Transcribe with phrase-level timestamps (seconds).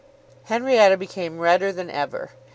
[0.45, 2.31] Henrietta became redder than ever.